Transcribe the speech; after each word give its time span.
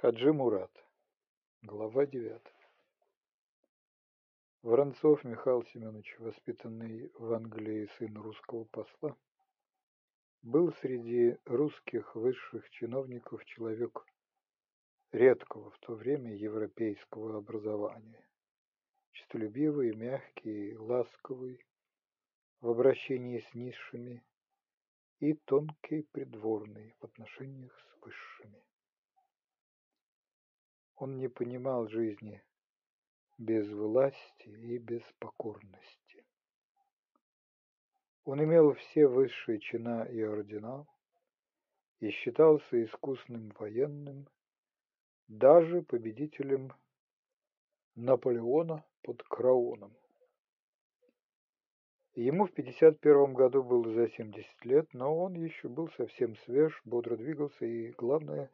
Хаджи 0.00 0.32
Мурат. 0.32 0.72
Глава 1.60 2.06
девятая. 2.06 2.70
Воронцов 4.62 5.24
Михаил 5.24 5.62
Семенович, 5.62 6.18
воспитанный 6.18 7.12
в 7.18 7.30
Англии 7.34 7.86
сын 7.98 8.16
русского 8.16 8.64
посла, 8.64 9.14
был 10.40 10.72
среди 10.80 11.36
русских 11.44 12.16
высших 12.16 12.70
чиновников 12.70 13.44
человек 13.44 14.06
редкого 15.12 15.70
в 15.70 15.78
то 15.80 15.92
время 15.92 16.34
европейского 16.34 17.36
образования, 17.36 18.26
честолюбивый, 19.12 19.94
мягкий, 19.94 20.78
ласковый 20.78 21.62
в 22.62 22.70
обращении 22.70 23.40
с 23.40 23.54
низшими 23.54 24.24
и 25.18 25.34
тонкий 25.34 26.04
придворный 26.10 26.94
в 27.00 27.04
отношениях 27.04 27.78
с 27.78 28.02
высшими. 28.02 28.64
Он 31.00 31.16
не 31.16 31.28
понимал 31.28 31.88
жизни 31.88 32.42
без 33.38 33.66
власти 33.70 34.50
и 34.50 34.76
без 34.76 35.00
покорности. 35.18 36.26
Он 38.26 38.44
имел 38.44 38.74
все 38.74 39.06
высшие 39.06 39.60
чина 39.60 40.04
и 40.04 40.20
ордена 40.20 40.86
и 42.00 42.10
считался 42.10 42.84
искусным 42.84 43.50
военным, 43.58 44.28
даже 45.26 45.80
победителем 45.80 46.74
Наполеона 47.94 48.84
под 49.00 49.22
Крауном. 49.22 49.96
Ему 52.12 52.44
в 52.44 52.52
51 52.52 53.32
году 53.32 53.62
было 53.62 53.90
за 53.94 54.10
70 54.10 54.64
лет, 54.66 54.92
но 54.92 55.16
он 55.16 55.32
еще 55.32 55.70
был 55.70 55.88
совсем 55.92 56.36
свеж, 56.44 56.78
бодро 56.84 57.16
двигался 57.16 57.64
и, 57.64 57.90
главное, 57.92 58.50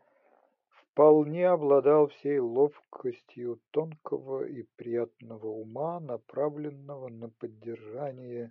вполне 0.97 1.47
обладал 1.47 2.09
всей 2.09 2.39
ловкостью 2.39 3.61
тонкого 3.71 4.47
и 4.47 4.63
приятного 4.77 5.49
ума, 5.49 6.01
направленного 6.01 7.09
на 7.09 7.29
поддержание 7.29 8.51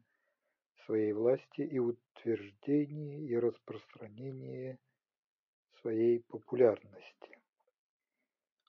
своей 0.86 1.12
власти 1.14 1.62
и 1.62 1.80
утверждение 1.80 3.26
и 3.26 3.36
распространение 3.36 4.78
своей 5.82 6.20
популярности. 6.20 7.40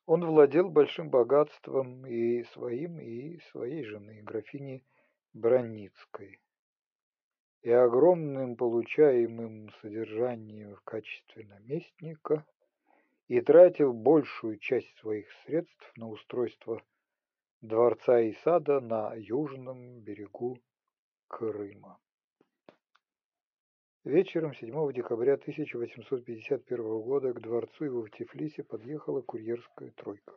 Он 0.06 0.24
владел 0.24 0.70
большим 0.70 1.10
богатством 1.10 2.06
и 2.06 2.44
своим, 2.54 2.98
и 2.98 3.38
своей 3.50 3.84
жены, 3.84 4.22
графини 4.22 4.86
Броницкой, 5.34 6.40
и 7.60 7.70
огромным 7.70 8.56
получаемым 8.56 9.68
содержанием 9.82 10.76
в 10.76 10.80
качестве 10.80 11.44
наместника 11.44 12.46
и 13.28 13.40
тратил 13.40 13.92
большую 13.92 14.58
часть 14.58 14.96
своих 14.98 15.30
средств 15.44 15.92
на 15.96 16.08
устройство 16.08 16.82
дворца 17.60 18.20
и 18.20 18.32
сада 18.44 18.80
на 18.80 19.14
южном 19.14 20.00
берегу 20.00 20.58
Крыма. 21.28 21.98
Вечером 24.04 24.54
7 24.54 24.92
декабря 24.92 25.34
1851 25.34 26.76
года 27.00 27.32
к 27.32 27.40
дворцу 27.40 27.86
его 27.86 28.02
в 28.04 28.10
Тифлисе 28.10 28.62
подъехала 28.62 29.20
курьерская 29.20 29.90
тройка. 29.90 30.34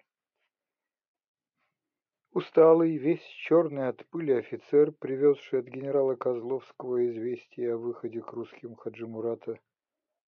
Усталый, 2.32 2.98
весь 2.98 3.24
черный 3.46 3.90
от 3.90 4.04
пыли 4.08 4.34
офицер, 4.34 4.92
привезший 4.92 5.60
от 5.60 5.66
генерала 5.66 6.16
Козловского 6.16 7.08
известие 7.10 7.74
о 7.74 7.78
выходе 7.78 8.22
к 8.22 8.34
русским 8.34 8.76
Хаджимурата, 8.76 9.60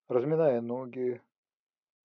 разминая 0.07 0.61
ноги, 0.61 1.21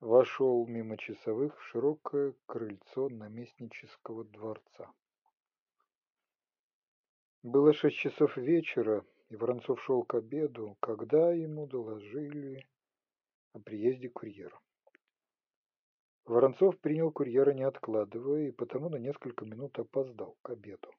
вошел 0.00 0.66
мимо 0.66 0.96
часовых 0.96 1.58
в 1.58 1.62
широкое 1.64 2.34
крыльцо 2.46 3.08
наместнического 3.08 4.24
дворца. 4.24 4.92
Было 7.42 7.72
шесть 7.72 7.98
часов 7.98 8.36
вечера, 8.36 9.04
и 9.28 9.36
Воронцов 9.36 9.80
шел 9.82 10.04
к 10.04 10.14
обеду, 10.14 10.76
когда 10.80 11.32
ему 11.32 11.66
доложили 11.66 12.66
о 13.52 13.60
приезде 13.60 14.08
курьера. 14.08 14.58
Воронцов 16.24 16.78
принял 16.80 17.12
курьера 17.12 17.52
не 17.52 17.62
откладывая, 17.62 18.48
и 18.48 18.52
потому 18.52 18.88
на 18.88 18.96
несколько 18.96 19.44
минут 19.44 19.78
опоздал 19.78 20.36
к 20.42 20.50
обеду. 20.50 20.92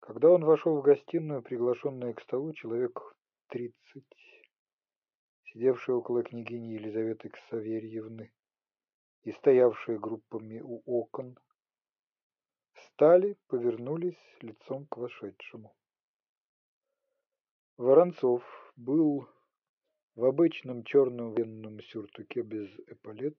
Когда 0.00 0.30
он 0.30 0.44
вошел 0.44 0.76
в 0.76 0.82
гостиную, 0.82 1.42
приглашенный 1.42 2.14
к 2.14 2.20
столу, 2.20 2.52
человек 2.52 3.16
тридцать 3.48 4.25
сидевшие 5.56 5.96
около 5.96 6.22
княгини 6.22 6.74
Елизаветы 6.74 7.30
Ксаверьевны 7.30 8.30
и 9.22 9.32
стоявшие 9.32 9.98
группами 9.98 10.60
у 10.60 10.82
окон, 10.84 11.38
встали, 12.74 13.38
повернулись 13.46 14.20
лицом 14.42 14.86
к 14.86 14.98
вошедшему. 14.98 15.74
Воронцов 17.78 18.42
был 18.76 19.26
в 20.14 20.24
обычном 20.26 20.84
черном 20.84 21.32
военном 21.32 21.80
сюртуке 21.80 22.42
без 22.42 22.68
эполет, 22.88 23.38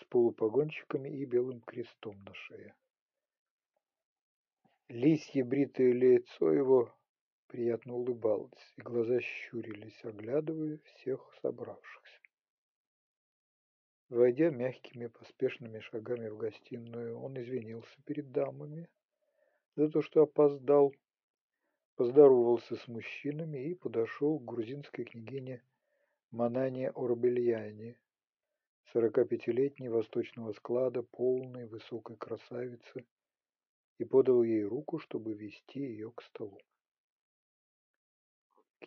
с 0.00 0.04
полупогончиками 0.04 1.10
и 1.10 1.26
белым 1.26 1.60
крестом 1.60 2.18
на 2.24 2.32
шее. 2.32 2.74
Лисье 4.88 5.44
бритое 5.44 5.92
лицо 5.92 6.50
его 6.50 6.94
приятно 7.54 7.94
улыбалась, 7.94 8.72
и 8.76 8.82
глаза 8.82 9.20
щурились, 9.20 10.04
оглядывая 10.04 10.80
всех 10.86 11.32
собравшихся. 11.40 12.20
Войдя 14.08 14.50
мягкими 14.50 15.06
поспешными 15.06 15.78
шагами 15.78 16.30
в 16.30 16.36
гостиную, 16.36 17.16
он 17.16 17.40
извинился 17.40 17.96
перед 18.06 18.32
дамами 18.32 18.88
за 19.76 19.88
то, 19.88 20.02
что 20.02 20.22
опоздал, 20.22 20.96
поздоровался 21.94 22.74
с 22.74 22.88
мужчинами 22.88 23.68
и 23.68 23.76
подошел 23.76 24.40
к 24.40 24.44
грузинской 24.44 25.04
княгине 25.04 25.62
Манане 26.32 26.90
Орбельяне, 26.90 27.96
сорокапятилетней 28.92 29.90
восточного 29.90 30.54
склада, 30.54 31.04
полной 31.04 31.66
высокой 31.66 32.16
красавицы, 32.16 33.06
и 33.98 34.04
подал 34.04 34.42
ей 34.42 34.64
руку, 34.64 34.98
чтобы 34.98 35.34
вести 35.34 35.78
ее 35.78 36.10
к 36.10 36.20
столу. 36.22 36.58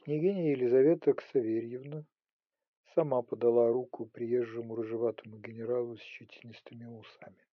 Княгиня 0.04 0.52
Елизавета 0.52 1.14
Ксаверьевна 1.14 2.06
сама 2.94 3.24
подала 3.24 3.68
руку 3.72 4.06
приезжему 4.06 4.76
рыжеватому 4.76 5.40
генералу 5.40 5.98
с 5.98 6.02
щетинистыми 6.02 6.86
усами. 6.86 7.44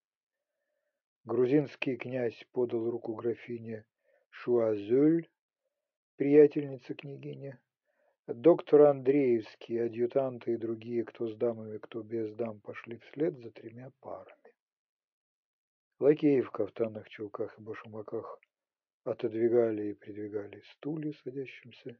Грузинский 1.23 1.97
князь 1.97 2.45
подал 2.51 2.89
руку 2.91 3.15
графине 3.15 3.83
Шуазюль, 4.29 5.27
приятельнице 6.17 6.93
княгини. 6.93 7.57
Доктор 8.27 8.81
Андреевский, 8.81 9.83
адъютанты 9.83 10.53
и 10.53 10.57
другие, 10.57 11.03
кто 11.03 11.27
с 11.27 11.35
дамами, 11.35 11.79
кто 11.79 12.03
без 12.03 12.31
дам, 12.35 12.59
пошли 12.61 12.99
вслед 12.99 13.37
за 13.39 13.49
тремя 13.49 13.91
парами. 14.01 14.53
Лакеи 15.99 16.41
в 16.41 16.51
кафтанах, 16.51 17.09
чулках 17.09 17.57
и 17.57 17.61
башмаках 17.61 18.39
отодвигали 19.03 19.89
и 19.89 19.93
придвигали 19.93 20.61
стулья 20.73 21.11
садящимся 21.23 21.97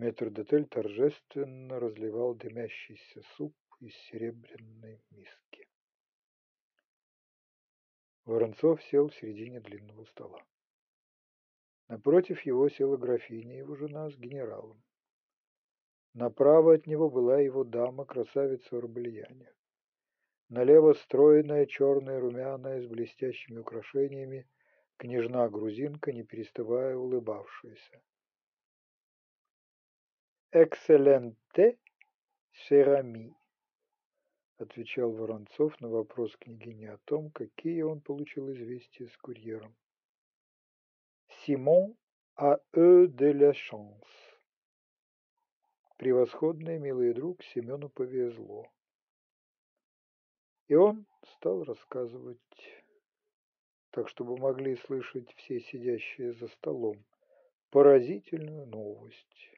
Метрдотель 0.00 0.66
торжественно 0.66 1.78
разливал 1.78 2.34
дымящийся 2.34 3.20
суп 3.36 3.54
из 3.80 3.94
серебряной 4.08 4.98
миски. 5.10 5.68
Воронцов 8.24 8.82
сел 8.84 9.08
в 9.08 9.14
середине 9.14 9.60
длинного 9.60 10.06
стола. 10.06 10.42
Напротив 11.88 12.40
его 12.46 12.70
села 12.70 12.96
графиня, 12.96 13.58
его 13.58 13.76
жена, 13.76 14.08
с 14.08 14.16
генералом. 14.16 14.82
Направо 16.14 16.76
от 16.76 16.86
него 16.86 17.10
была 17.10 17.38
его 17.38 17.62
дама, 17.62 18.06
красавица 18.06 18.74
Урбельяне. 18.78 19.52
Налево 20.48 20.94
стройная, 20.94 21.66
черная, 21.66 22.20
румяная, 22.20 22.80
с 22.80 22.86
блестящими 22.86 23.58
украшениями, 23.58 24.48
княжна-грузинка, 24.96 26.10
не 26.12 26.22
переставая 26.22 26.96
улыбавшаяся. 26.96 28.00
«Экселленте, 30.52 31.78
Шерами»,— 32.50 33.36
отвечал 34.58 35.12
Воронцов 35.12 35.80
на 35.80 35.88
вопрос 35.88 36.36
княгини 36.38 36.86
о 36.86 36.98
том, 37.04 37.30
какие 37.30 37.82
он 37.82 38.00
получил 38.00 38.50
известия 38.50 39.06
с 39.06 39.16
курьером. 39.16 39.76
«Симон 41.28 41.96
а 42.34 42.58
eux 42.74 43.06
de 43.06 43.32
la 43.32 43.52
chance». 43.52 44.08
Превосходный, 45.98 46.80
милый 46.80 47.14
друг, 47.14 47.44
Семену 47.44 47.88
повезло. 47.88 48.66
И 50.66 50.74
он 50.74 51.06
стал 51.36 51.62
рассказывать, 51.62 52.40
так 53.90 54.08
чтобы 54.08 54.36
могли 54.36 54.74
слышать 54.74 55.32
все 55.36 55.60
сидящие 55.60 56.32
за 56.32 56.48
столом, 56.48 57.04
поразительную 57.70 58.66
новость 58.66 59.49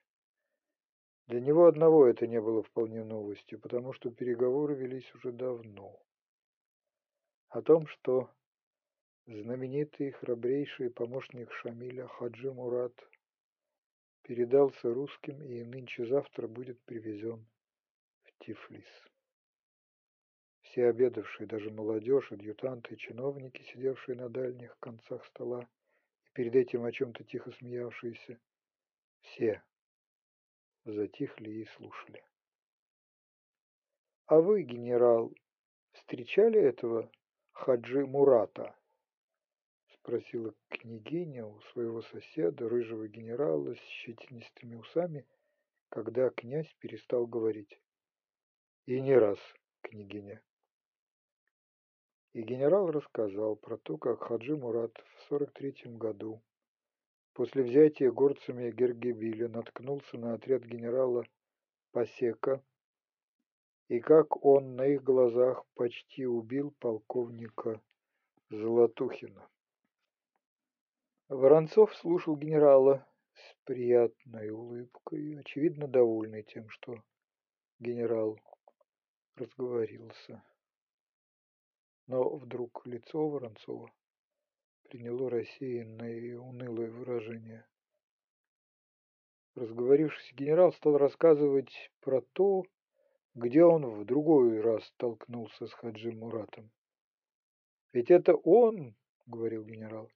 Для 1.32 1.40
него 1.40 1.64
одного 1.64 2.06
это 2.06 2.26
не 2.26 2.38
было 2.43 2.62
вполне 2.62 3.02
новостью, 3.05 3.58
потому 3.58 3.94
что 3.94 4.11
переговоры 4.11 4.75
велись 4.75 5.11
уже 5.14 5.32
давно. 5.32 5.99
О 7.49 7.62
том, 7.62 7.87
что 7.87 8.29
знаменитый 9.25 10.11
храбрейший 10.11 10.90
помощник 10.90 11.50
Шамиля 11.50 12.06
Хаджи 12.06 12.52
Мурат 12.52 12.93
передался 14.20 14.93
русским 14.93 15.43
и 15.43 15.64
нынче-завтра 15.64 16.49
будет 16.49 16.79
привезен 16.82 17.46
в 18.25 18.44
Тифлис. 18.44 19.11
Все 20.61 20.88
обедавшие, 20.88 21.46
даже 21.46 21.70
молодежь, 21.70 22.31
адъютанты 22.31 22.93
и 22.93 22.99
чиновники, 22.99 23.62
сидевшие 23.73 24.17
на 24.17 24.28
дальних 24.28 24.78
концах 24.81 25.25
стола 25.28 25.67
и 26.26 26.31
перед 26.35 26.55
этим 26.55 26.85
о 26.85 26.93
чем-то 26.93 27.25
тихо 27.25 27.52
смеявшиеся, 27.52 28.38
все 29.23 29.62
затихли 30.84 31.50
и 31.50 31.64
слушали. 31.76 32.25
«А 34.26 34.40
вы, 34.40 34.62
генерал, 34.62 35.32
встречали 35.93 36.61
этого 36.61 37.11
Хаджи 37.52 38.06
Мурата?» 38.06 38.76
спросила 40.02 40.52
княгиня 40.69 41.46
у 41.46 41.61
своего 41.73 42.02
соседа, 42.02 42.69
рыжего 42.69 43.06
генерала 43.06 43.75
с 43.75 43.79
щетинистыми 43.79 44.75
усами, 44.75 45.26
когда 45.90 46.29
князь 46.31 46.73
перестал 46.81 47.26
говорить. 47.26 47.81
И 48.87 49.00
не 49.00 49.14
раз, 49.14 49.38
княгиня. 49.82 50.43
И 52.32 52.43
генерал 52.43 52.90
рассказал 52.90 53.55
про 53.55 53.76
то, 53.78 53.96
как 53.96 54.25
Хаджи 54.25 54.56
Мурат 54.56 54.93
в 54.96 55.23
сорок 55.28 55.52
третьем 55.52 55.99
году 55.99 56.43
после 57.34 57.62
взятия 57.62 58.11
горцами 58.11 58.70
Гергебиля 58.70 59.49
наткнулся 59.49 60.19
на 60.19 60.34
отряд 60.34 60.62
генерала 60.64 61.25
Пасека 61.93 62.62
и 63.88 64.00
как 64.00 64.44
он 64.44 64.76
на 64.76 64.87
их 64.87 65.02
глазах 65.02 65.64
почти 65.75 66.26
убил 66.26 66.75
полковника 66.79 67.81
Золотухина. 68.50 69.49
Воронцов 71.29 71.94
слушал 71.96 72.37
генерала 72.37 73.06
с 73.35 73.56
приятной 73.64 74.50
улыбкой, 74.50 75.38
очевидно 75.40 75.88
довольный 75.88 76.43
тем, 76.43 76.69
что 76.69 77.02
генерал 77.78 78.38
разговорился. 79.37 80.43
Но 82.06 82.37
вдруг 82.37 82.87
лицо 82.87 83.28
Воронцова 83.28 83.90
приняло 84.93 85.31
рассеянное 85.31 86.19
и 86.19 86.35
унылое 86.35 86.91
выражение. 86.91 87.67
Разговорившись, 89.55 90.35
генерал 90.35 90.71
стал 90.75 90.99
рассказывать 90.99 91.91
про 92.00 92.21
то, 92.21 92.65
где 93.35 93.65
он 93.65 93.87
в 93.87 94.05
другой 94.05 94.61
раз 94.61 94.85
столкнулся 94.85 95.67
с 95.67 95.73
Хаджи 95.73 96.12
Муратом. 96.12 96.71
«Ведь 97.94 98.11
это 98.11 98.35
он,— 98.35 98.94
говорил 99.27 99.65
генерал, 99.65 100.11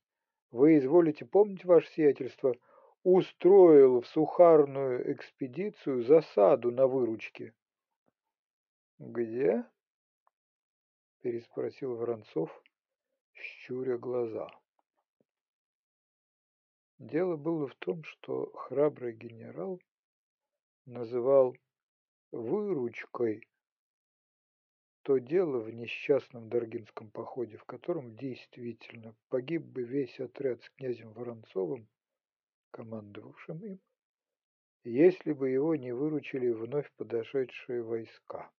вы 0.50 0.76
изволите 0.76 1.25
помнить, 1.25 1.64
ваше 1.64 1.90
сиятельство, 1.93 2.55
устроил 3.02 4.02
в 4.02 4.06
сухарную 4.08 5.11
экспедицию 5.11 6.02
засаду 6.02 6.70
на 6.70 6.87
выручке. 6.87 7.55
Где? 8.99 9.64
переспросил 11.22 11.96
Воронцов, 11.96 12.50
щуря 13.32 13.96
глаза. 13.96 14.50
Дело 16.98 17.37
было 17.37 17.69
в 17.69 17.75
том, 17.76 18.02
что 18.04 18.50
храбрый 18.52 19.12
генерал 19.12 19.81
называл 20.87 21.56
выручкой 22.32 23.46
то 25.06 25.19
дело 25.19 25.60
в 25.60 25.72
несчастном 25.72 26.48
Даргинском 26.48 27.12
походе, 27.12 27.58
в 27.58 27.64
котором 27.64 28.16
действительно 28.16 29.14
погиб 29.28 29.62
бы 29.62 29.84
весь 29.84 30.19
отряд 30.19 30.60
с 30.64 30.70
князем 30.70 31.12
Воронцовым, 31.12 31.87
командовавшим 32.72 33.64
им, 33.64 33.81
если 34.82 35.32
бы 35.32 35.48
его 35.48 35.76
не 35.76 35.93
выручили 35.93 36.48
вновь 36.48 36.90
подошедшие 36.96 37.84
войска. 37.84 38.50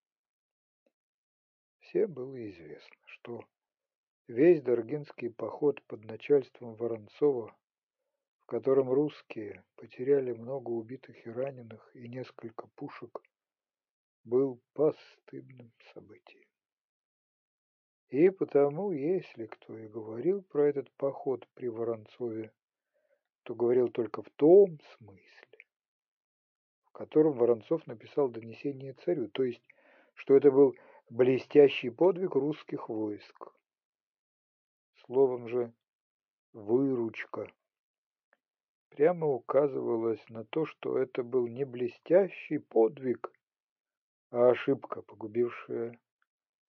Всем 1.81 2.13
было 2.13 2.49
известно, 2.51 2.97
что 3.07 3.45
весь 4.29 4.63
Даргинский 4.63 5.31
поход 5.31 5.83
под 5.87 6.05
начальством 6.05 6.77
Воронцова, 6.77 7.57
в 8.47 8.49
котором 8.49 8.93
русские 8.93 9.65
потеряли 9.75 10.31
много 10.31 10.71
убитых 10.71 11.27
и 11.27 11.31
раненых 11.31 11.91
и 11.97 12.07
несколько 12.07 12.69
пушек, 12.77 13.21
был 14.23 14.61
постыдным 14.73 15.73
событием. 15.93 16.47
И 18.09 18.31
потому, 18.31 18.93
если 18.93 19.47
кто 19.47 19.77
и 19.77 19.89
говорил 19.89 20.43
про 20.43 20.69
этот 20.69 20.93
поход 20.93 21.45
при 21.55 21.67
Воронцове, 21.67 22.53
то 23.43 23.57
говорил 23.57 23.89
только 23.89 24.23
в 24.23 24.31
том 24.37 24.79
смысле, 24.97 25.67
в 26.85 26.93
котором 26.93 27.33
Воронцов 27.39 27.85
написал 27.89 28.29
донесение 28.29 28.93
царю, 28.93 29.29
то 29.29 29.43
есть, 29.43 29.67
что 30.15 30.37
это 30.37 30.53
был 30.53 30.77
блестящий 31.11 31.91
подвиг 31.91 32.37
русских 32.37 32.89
войск. 32.89 33.49
Словом 35.05 35.49
же, 35.49 35.73
выручка 36.53 37.53
прямо 38.89 39.27
указывалось 39.27 40.23
на 40.29 40.45
то, 40.45 40.67
что 40.67 40.99
это 40.99 41.23
был 41.23 41.47
не 41.47 41.65
блестящий 41.65 42.59
подвиг, 42.59 43.33
а 44.31 44.51
ошибка, 44.51 45.03
погубившая 45.03 45.99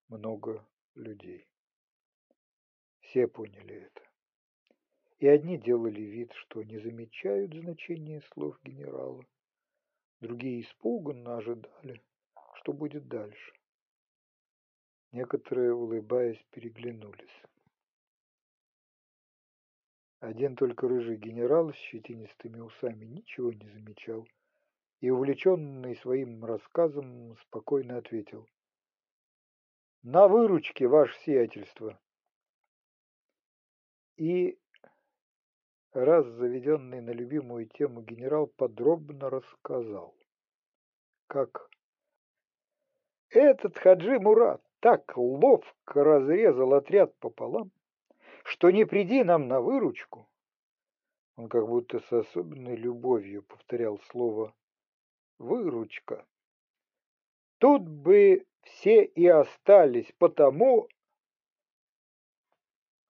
много 0.09 0.65
людей. 0.95 1.47
Все 3.01 3.27
поняли 3.27 3.75
это. 3.75 4.01
И 5.19 5.27
одни 5.27 5.57
делали 5.57 6.01
вид, 6.01 6.31
что 6.33 6.63
не 6.63 6.77
замечают 6.77 7.53
значения 7.53 8.21
слов 8.33 8.59
генерала, 8.63 9.25
другие 10.19 10.61
испуганно 10.61 11.37
ожидали, 11.37 12.03
что 12.55 12.73
будет 12.73 13.07
дальше. 13.07 13.53
Некоторые, 15.11 15.73
улыбаясь, 15.73 16.43
переглянулись. 16.51 17.43
Один 20.19 20.55
только 20.55 20.87
рыжий 20.87 21.17
генерал 21.17 21.71
с 21.71 21.75
щетинистыми 21.75 22.59
усами 22.59 23.05
ничего 23.05 23.53
не 23.53 23.67
замечал 23.69 24.27
и, 24.99 25.11
увлеченный 25.11 25.95
своим 25.97 26.43
рассказом, 26.43 27.37
спокойно 27.37 27.97
ответил. 27.97 28.47
«На 30.01 30.27
выручке, 30.27 30.87
ваше 30.87 31.15
сиятельство!» 31.19 31.99
И, 34.15 34.57
раз 35.91 36.25
заведенный 36.25 37.01
на 37.01 37.11
любимую 37.11 37.67
тему 37.67 38.01
генерал 38.01 38.47
подробно 38.47 39.29
рассказал, 39.29 40.15
как 41.27 41.69
этот 43.29 43.77
Хаджи 43.77 44.19
Мурат 44.19 44.63
так 44.79 45.15
ловко 45.15 46.03
разрезал 46.03 46.73
отряд 46.73 47.15
пополам, 47.19 47.71
что 48.47 48.71
не 48.71 48.85
приди 48.85 49.25
нам 49.25 49.49
на 49.49 49.59
выручку, 49.59 50.29
он 51.35 51.49
как 51.49 51.67
будто 51.67 51.99
с 51.99 52.13
особенной 52.13 52.77
любовью 52.77 53.43
повторял 53.43 53.99
слово 54.09 54.55
выручка. 55.37 56.25
Тут 57.57 57.81
бы 57.87 58.45
все 58.63 59.03
и 59.03 59.27
остались, 59.27 60.09
потому... 60.17 60.87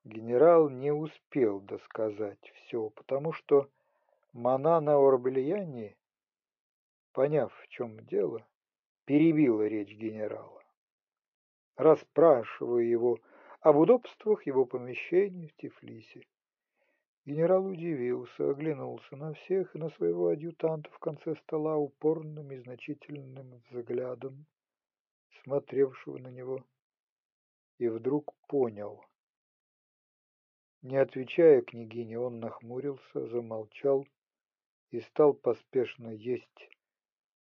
Генерал 0.03 0.69
не 0.69 0.91
успел 0.91 1.59
досказать 1.59 2.51
все, 2.55 2.89
потому 2.89 3.31
что 3.31 3.69
Манана 4.33 4.95
Орбельяни, 4.95 5.95
поняв, 7.11 7.53
в 7.53 7.67
чем 7.67 7.99
дело, 8.05 8.47
перебила 9.05 9.67
речь 9.67 9.93
генерала, 9.93 10.63
расспрашивая 11.75 12.83
его 12.83 13.19
об 13.59 13.77
удобствах 13.77 14.45
его 14.45 14.65
помещений 14.65 15.47
в 15.47 15.55
Тифлисе. 15.55 16.25
Генерал 17.25 17.65
удивился, 17.65 18.49
оглянулся 18.49 19.15
на 19.15 19.33
всех 19.33 19.75
и 19.75 19.79
на 19.79 19.89
своего 19.89 20.29
адъютанта 20.29 20.89
в 20.91 20.99
конце 20.99 21.35
стола 21.35 21.75
упорным 21.75 22.51
и 22.51 22.57
значительным 22.57 23.61
взглядом, 23.69 24.45
смотревшего 25.43 26.19
на 26.19 26.29
него, 26.29 26.63
и 27.79 27.89
вдруг 27.89 28.33
понял. 28.47 29.03
Не 30.83 30.97
отвечая 30.97 31.61
княгине, 31.63 32.19
он 32.19 32.39
нахмурился, 32.39 33.27
замолчал 33.27 34.07
и 34.91 35.01
стал 35.01 35.33
поспешно 35.33 36.09
есть, 36.09 36.69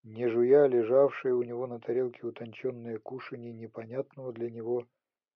не 0.03 0.27
жуя 0.29 0.65
лежавшее 0.65 1.35
у 1.35 1.43
него 1.43 1.67
на 1.67 1.79
тарелке 1.79 2.25
утонченное 2.25 2.97
кушанье 2.97 3.53
непонятного 3.53 4.33
для 4.33 4.49
него 4.49 4.87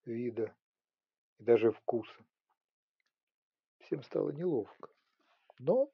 вида 0.05 0.55
и 1.39 1.43
даже 1.43 1.71
вкуса 1.71 2.25
всем 3.79 4.03
стало 4.03 4.31
неловко. 4.31 4.89
Но 5.59 5.91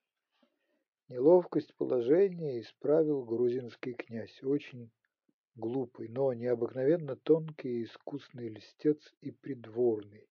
Неловкость 1.09 1.73
положения 1.73 2.59
исправил 2.61 3.23
грузинский 3.23 3.93
князь, 3.93 4.43
очень 4.43 4.91
глупый, 5.55 6.07
но 6.07 6.31
необыкновенно 6.33 7.15
тонкий 7.15 7.79
и 7.79 7.83
искусный 7.85 8.49
льстец 8.49 9.15
и 9.21 9.31
придворный, 9.31 10.29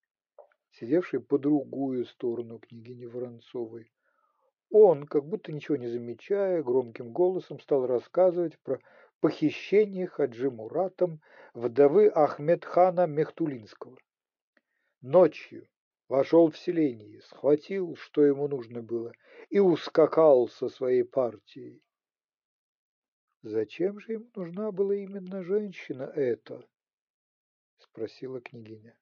сидевший 0.71 1.19
по 1.19 1.37
другую 1.37 2.05
сторону 2.05 2.59
княгини 2.59 3.03
Воронцовой. 3.07 3.91
Он, 4.69 5.05
как 5.05 5.25
будто 5.25 5.51
ничего 5.51 5.75
не 5.75 5.89
замечая, 5.89 6.63
громким 6.63 7.11
голосом 7.11 7.59
стал 7.59 7.85
рассказывать 7.85 8.57
про 8.59 8.79
похищение 9.19 10.07
Хаджи 10.07 10.49
Муратом 10.49 11.21
вдовы 11.53 12.07
Ахмедхана 12.07 13.07
Мехтулинского. 13.07 13.97
Ночью 15.01 15.67
вошел 16.07 16.49
в 16.49 16.57
селение, 16.57 17.21
схватил, 17.21 17.95
что 17.95 18.23
ему 18.23 18.47
нужно 18.47 18.81
было, 18.81 19.13
и 19.49 19.59
ускакал 19.59 20.47
со 20.47 20.69
своей 20.69 21.03
партией. 21.03 21.83
«Зачем 23.41 23.99
же 23.99 24.13
им 24.13 24.31
нужна 24.35 24.71
была 24.71 24.95
именно 24.95 25.43
женщина 25.43 26.03
эта?»— 26.03 26.67
спросила 27.77 28.41
княгиня. 28.41 28.97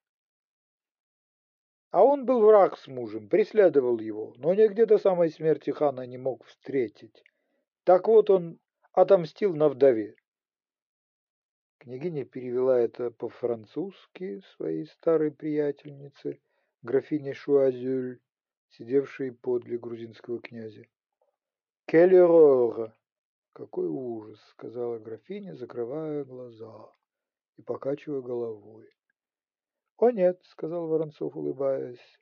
А 1.90 2.04
он 2.04 2.26
был 2.26 2.42
враг 2.42 2.78
с 2.78 2.88
мужем, 2.88 3.30
преследовал 3.30 3.98
его, 4.00 4.34
но 4.38 4.54
нигде 4.54 4.86
до 4.86 4.98
самой 4.98 5.32
смерти 5.32 5.72
хана 5.72 6.06
не 6.06 6.18
мог 6.18 6.44
встретить. 6.46 7.24
Так 7.84 8.08
вот 8.08 8.30
он 8.30 8.60
отомстил 8.98 9.54
на 9.54 9.70
вдове. 9.70 10.16
Княгиня 11.78 12.26
перевела 12.26 12.80
это 12.80 13.12
по-французски 13.12 14.42
своей 14.56 14.88
старой 14.88 15.30
приятельнице, 15.30 16.42
графине 16.82 17.36
Шуазюль, 17.36 18.20
сидевшей 18.70 19.34
подле 19.34 19.78
грузинского 19.78 20.42
князя. 20.42 20.88
«Кель 21.86 22.16
«Какой 23.54 23.88
ужас!»— 23.88 24.40
сказала 24.50 24.98
графиня, 24.98 25.54
закрывая 25.54 26.24
глаза 26.24 26.92
и 27.58 27.62
покачивая 27.62 28.22
головой. 28.22 28.90
«О 29.98 30.10
нет»,— 30.10 30.42
сказал 30.44 30.88
Воронцов, 30.88 31.36
улыбаясь. 31.36 32.20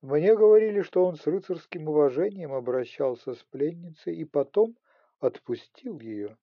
«Мне 0.00 0.34
говорили, 0.34 0.80
что 0.80 1.04
он 1.04 1.16
с 1.16 1.26
рыцарским 1.26 1.86
уважением 1.88 2.54
обращался 2.54 3.34
с 3.34 3.42
пленницей 3.42 4.16
и 4.16 4.24
потом 4.24 4.78
отпустил 5.20 6.00
ее». 6.00 6.36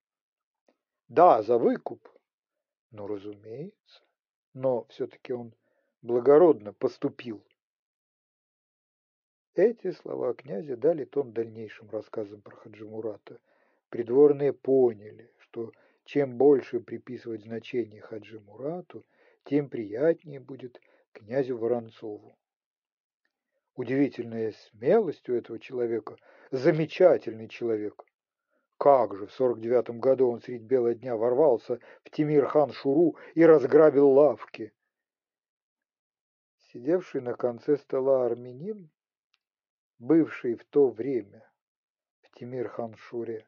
«Да, 1.08 1.42
за 1.42 1.58
выкуп». 1.58 2.08
«Ну, 2.92 3.08
разумеется. 3.08 4.04
Но 4.54 4.86
все-таки 4.90 5.34
он 5.34 5.54
благородно 6.02 6.74
поступил». 6.74 7.44
Эти 9.56 9.92
слова 9.92 10.34
князя 10.34 10.78
дали 10.78 11.06
тон 11.06 11.34
дальнейшим 11.34 11.90
рассказам 11.90 12.42
про 12.42 12.56
Хаджимурата— 12.56 13.40
Придворные 13.94 14.54
поняли, 14.54 15.30
что 15.38 15.72
чем 16.04 16.36
больше 16.40 16.80
приписывать 16.80 17.44
значение 17.44 18.02
Хаджи 18.02 18.40
Мурату, 18.40 19.06
тем 19.44 19.70
приятнее 19.70 20.40
будет 20.40 20.82
князю 21.12 21.60
Воронцову. 21.60 22.36
Удивительная 23.76 24.54
смелость 24.54 25.30
у 25.30 25.36
этого 25.36 25.60
человека, 25.60 26.18
замечательный 26.50 27.48
человек. 27.48 28.04
Как 28.84 29.16
же 29.16 29.28
в 29.28 29.32
сорок 29.32 29.62
девятом 29.62 30.02
году 30.02 30.30
он 30.30 30.42
средь 30.42 30.64
бела 30.64 30.94
дня 30.94 31.16
ворвался 31.16 31.80
в 32.04 32.10
Тимир-хан 32.10 32.74
Шуру 32.74 33.16
и 33.34 33.46
разграбил 33.46 34.10
лавки. 34.10 34.74
Сидевший 36.64 37.22
на 37.22 37.34
конце 37.34 37.78
стола 37.78 38.26
армянин, 38.26 38.90
бывший 40.00 40.56
в 40.56 40.66
то 40.66 40.90
время 40.90 41.50
в 42.24 42.32
Тимир-хан 42.38 42.98
Шуре, 42.98 43.48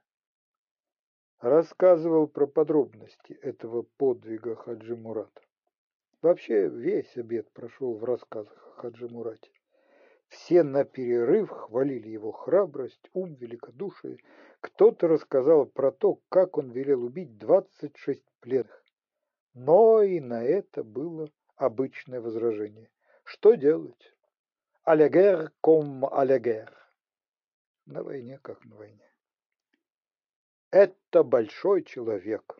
рассказывал 1.41 2.27
про 2.27 2.47
подробности 2.47 3.33
этого 3.33 3.81
подвига 3.81 4.55
Хаджи 4.55 4.95
Мурата. 4.95 5.41
Вообще 6.21 6.69
весь 6.69 7.17
обед 7.17 7.51
прошел 7.51 7.97
в 7.97 8.05
рассказах 8.05 8.67
о 8.69 8.71
Хаджи 8.79 9.09
Мурате. 9.09 9.51
Все 10.27 10.63
на 10.63 10.83
перерыв 10.83 11.49
хвалили 11.49 12.09
его 12.09 12.31
храбрость, 12.31 13.09
ум, 13.13 13.35
великодушие. 13.35 14.17
Кто-то 14.59 15.07
рассказал 15.07 15.65
про 15.65 15.91
то, 15.91 16.19
как 16.29 16.57
он 16.57 16.71
велел 16.71 17.03
убить 17.03 17.37
двадцать 17.37 17.97
шесть 17.97 18.25
пленных. 18.39 18.83
Но 19.53 20.01
и 20.01 20.19
на 20.19 20.43
это 20.43 20.83
было 20.83 21.29
обычное 21.55 22.19
возражение. 22.19 22.89
Что 23.23 23.55
делать? 23.55 24.13
Алягер 24.83 25.51
ком 25.61 26.05
алягер. 26.05 26.71
На 27.85 28.03
войне 28.03 28.39
как 28.41 28.65
на 28.65 28.75
войне. 28.75 29.09
Это 30.71 31.23
большой 31.23 31.83
человек. 31.83 32.59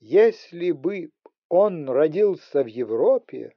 Если 0.00 0.72
бы 0.72 1.12
он 1.48 1.88
родился 1.88 2.62
в 2.62 2.66
Европе, 2.66 3.54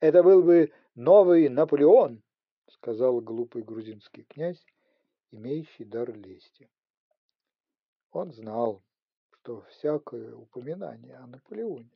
это 0.00 0.22
был 0.22 0.42
бы 0.42 0.72
новый 0.98 1.48
Наполеон, 1.48 2.20
сказал 2.66 3.20
глупый 3.20 3.62
грузинский 3.62 4.24
князь, 4.24 4.60
имеющий 5.30 5.84
дар 5.84 6.12
лести. 6.12 6.68
Он 8.10 8.32
знал, 8.32 8.82
что 9.30 9.60
всякое 9.70 10.34
упоминание 10.34 11.14
о 11.18 11.28
Наполеоне, 11.28 11.92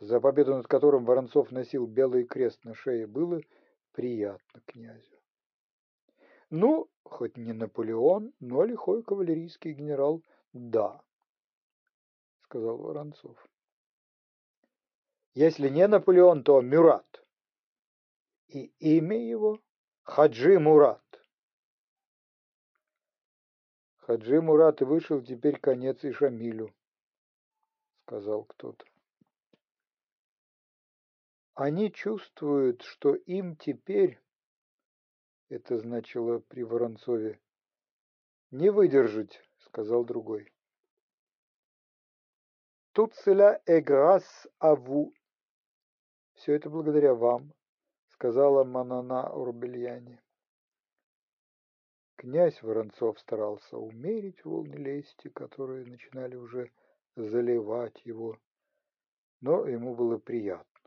за 0.00 0.20
победу 0.20 0.56
над 0.56 0.66
которым 0.66 1.04
Воронцов 1.04 1.52
носил 1.52 1.86
белый 1.86 2.24
крест 2.24 2.64
на 2.64 2.74
шее, 2.74 3.06
было 3.06 3.40
приятно 3.92 4.62
князю. 4.66 5.16
Ну, 6.50 6.90
хоть 7.04 7.36
не 7.36 7.52
Наполеон, 7.52 8.32
но 8.40 8.64
лихой 8.64 9.04
кавалерийский 9.04 9.74
генерал, 9.74 10.24
да, 10.52 11.00
сказал 12.42 12.78
Воронцов. 12.78 13.48
Если 15.34 15.68
не 15.68 15.86
Наполеон, 15.86 16.42
то 16.42 16.60
Мюрат. 16.60 17.17
И 18.48 18.72
имя 18.78 19.16
его 19.16 19.60
Хаджи 20.02 20.58
Мурат. 20.58 21.04
Хаджи 23.98 24.40
Мурат 24.40 24.80
вышел 24.80 25.22
теперь 25.22 25.60
конец 25.60 26.02
и 26.04 26.12
Шамилю, 26.12 26.74
сказал 28.02 28.44
кто-то. 28.44 28.84
Они 31.54 31.92
чувствуют, 31.92 32.82
что 32.82 33.14
им 33.14 33.56
теперь 33.56 34.18
это 35.48 35.78
значило 35.78 36.40
при 36.40 36.62
Воронцове. 36.62 37.40
«Не 38.50 38.70
выдержать»,— 38.70 39.42
сказал 39.58 40.04
другой. 40.04 40.52
«Тут 42.92 43.14
целя 43.14 43.62
эграс 43.66 44.46
аву». 44.58 45.14
«Все 46.34 46.54
это 46.54 46.68
благодаря 46.68 47.14
вам»,— 47.14 47.52
сказала 48.18 48.64
Манана 48.64 49.30
Урбельяне. 49.30 50.20
Князь 52.16 52.60
Воронцов 52.62 53.20
старался 53.20 53.78
умерить 53.78 54.44
волны 54.44 54.74
лести, 54.74 55.28
которые 55.28 55.86
начинали 55.86 56.34
уже 56.34 56.72
заливать 57.14 58.04
его, 58.04 58.36
но 59.40 59.66
ему 59.66 59.94
было 59.94 60.18
приятно 60.18 60.78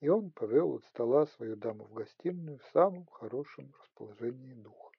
и 0.00 0.08
он 0.08 0.30
повел 0.30 0.74
от 0.74 0.84
стола 0.84 1.26
свою 1.26 1.56
даму 1.56 1.84
в 1.84 1.94
гостиную 1.94 2.58
в 2.58 2.66
самом 2.72 3.06
хорошем 3.06 3.72
расположении 3.80 4.54
духа. 4.54 4.90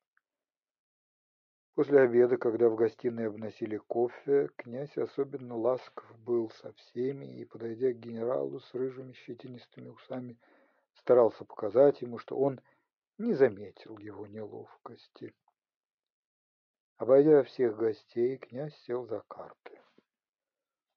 После 1.75 1.99
обеда, 1.99 2.37
когда 2.37 2.69
в 2.69 2.75
гостиной 2.75 3.27
обносили 3.27 3.77
кофе, 3.77 4.49
князь 4.55 4.97
особенно 4.97 5.55
ласков 5.55 6.19
был 6.19 6.49
со 6.49 6.73
всеми 6.73 7.39
и, 7.39 7.45
подойдя 7.45 7.93
к 7.93 7.99
генералу 7.99 8.59
с 8.59 8.73
рыжими 8.73 9.13
щетинистыми 9.13 9.89
усами, 9.89 10.37
старался 10.99 11.45
показать 11.45 12.01
ему, 12.01 12.17
что 12.17 12.37
он 12.37 12.59
не 13.17 13.33
заметил 13.33 13.97
его 13.97 14.27
неловкости. 14.27 15.33
Обойдя 16.97 17.43
всех 17.43 17.77
гостей, 17.77 18.37
князь 18.37 18.75
сел 18.81 19.05
за 19.05 19.21
карты. 19.27 19.79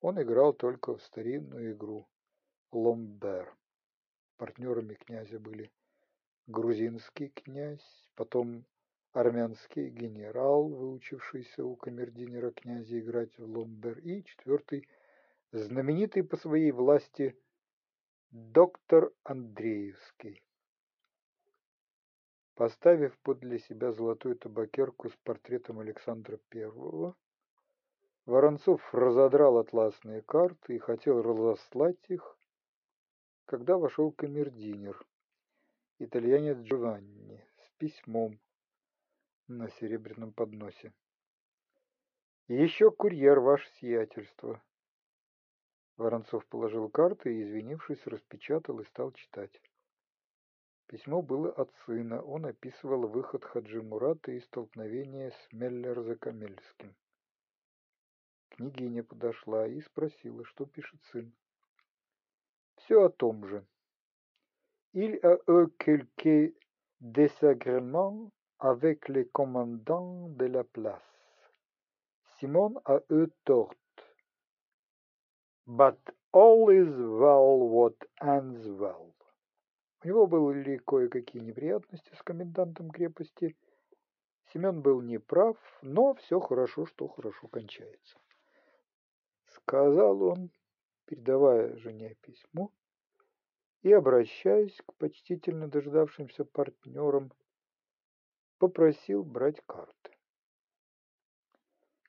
Он 0.01 0.21
играл 0.21 0.55
только 0.55 0.97
в 0.97 1.03
старинную 1.03 1.73
игру 1.73 2.09
«Ломбер». 2.73 3.55
Партнерами 4.39 4.95
князя 4.95 5.39
были 5.39 5.71
грузинский 6.47 7.29
князь, 7.29 8.09
потом 8.15 8.65
армянский 9.13 9.91
генерал, 9.91 10.69
выучившийся 10.69 11.65
у 11.65 11.77
камердинера 11.77 12.51
князя 12.51 12.99
играть 12.99 13.37
в 13.37 13.45
ломбер, 13.45 13.99
и 13.99 14.25
четвертый, 14.25 14.89
знаменитый 15.53 16.23
по 16.23 16.37
своей 16.37 16.71
власти 16.71 17.37
доктор 18.31 19.13
Андреевский. 19.25 20.43
Поставив 22.55 23.19
подле 23.19 23.59
себя 23.59 23.93
золотую 23.93 24.37
табакерку 24.37 25.09
с 25.09 25.17
портретом 25.25 25.81
Александра 25.81 26.39
Первого, 26.49 27.17
Воронцов 28.27 28.95
разодрал 28.95 29.59
атласные 29.59 30.23
карты 30.23 30.77
и 30.77 30.79
хотел 30.79 31.23
разослать 31.23 31.99
их 32.09 32.37
когда 33.51 33.77
вошел 33.77 34.13
камердинер, 34.13 35.05
итальянец 35.99 36.59
Джованни, 36.59 37.45
с 37.59 37.69
письмом, 37.79 38.39
на 39.49 39.69
серебряном 39.71 40.33
подносе. 40.33 40.93
«Еще 42.47 42.93
курьер, 42.93 43.41
ваше 43.41 43.69
сиятельство». 43.81 44.63
Воронцов 46.01 46.47
положил 46.47 46.89
карты 46.89 47.35
и, 47.35 47.43
извинившись, 47.43 48.07
распечатал 48.07 48.81
и 48.81 48.85
стал 48.85 49.13
читать. 49.13 49.61
Письмо 50.87 51.21
было 51.21 51.51
от 51.51 51.71
сына. 51.85 52.23
Он 52.23 52.47
описывал 52.47 53.07
выход 53.07 53.45
Хаджи 53.45 53.83
Мурата 53.83 54.33
и 54.33 54.41
столкновение 54.41 55.31
с 55.31 55.53
Меллер-Закамельским. 55.53 56.95
Княгиня 58.49 59.05
подошла 59.05 59.67
и 59.67 59.81
спросила, 59.83 60.45
что 60.47 60.65
пишет 60.65 61.01
сын. 61.13 61.33
Все 62.77 63.05
о 63.05 63.11
том 63.11 63.47
же. 63.47 63.67
Il 64.95 65.21
a 65.23 65.39
eu 65.47 65.69
quelques 65.79 66.55
désagréments 67.01 68.33
avec 68.59 69.09
les 69.09 69.29
commandants 69.31 70.29
de 70.31 70.47
la 70.47 70.65
place. 70.65 71.03
Simon 72.39 72.81
a 72.87 73.01
eu 73.11 73.31
tort. 73.45 73.80
But 75.73 76.01
all 76.33 76.69
is 76.71 76.93
well 76.99 77.57
what 77.77 77.95
ends 78.21 78.67
well. 78.67 79.15
У 80.03 80.09
него 80.09 80.27
были 80.27 80.79
кое-какие 80.79 81.41
неприятности 81.41 82.13
с 82.13 82.23
комендантом 82.25 82.91
крепости. 82.91 83.57
Семен 84.53 84.83
был 84.83 85.01
неправ, 85.01 85.57
но 85.83 86.15
все 86.15 86.41
хорошо, 86.41 86.87
что 86.87 87.07
хорошо 87.07 87.47
кончается. 87.47 88.19
Сказал 89.47 90.21
он, 90.23 90.51
передавая 91.05 91.77
жене 91.77 92.17
письмо 92.21 92.73
и, 93.83 93.93
обращаясь 93.93 94.77
к 94.85 94.93
почтительно 94.95 95.69
дождавшимся 95.69 96.45
партнерам, 96.45 97.33
попросил 98.59 99.23
брать 99.23 99.61
карты. 99.67 100.17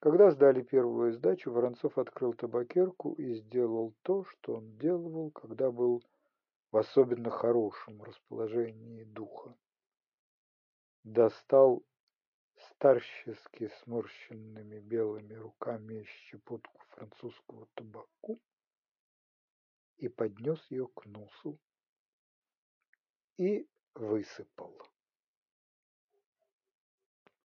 Когда 0.02 0.32
сдали 0.32 0.64
первую 0.64 1.14
сдачу, 1.14 1.52
Воронцов 1.52 1.96
открыл 2.00 2.34
табакерку 2.34 3.14
и 3.14 3.36
сделал 3.36 3.94
то, 4.02 4.24
что 4.24 4.56
он 4.56 4.76
делал, 4.80 5.30
когда 5.30 5.70
был 5.70 6.02
в 6.72 6.78
особенно 6.78 7.30
хорошем 7.30 8.02
расположении 8.02 9.04
духа. 9.04 9.56
Достал 11.04 11.84
старчески 12.56 13.68
сморщенными 13.84 14.80
белыми 14.80 15.36
руками 15.36 16.04
щепотку 16.04 16.82
французского 16.90 17.68
табаку 17.76 18.42
и 19.98 20.08
поднес 20.08 20.66
ее 20.72 20.88
к 20.88 21.06
носу 21.06 21.60
и 23.38 23.70
высыпал. 23.94 24.82